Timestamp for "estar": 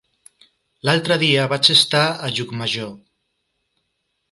1.75-2.03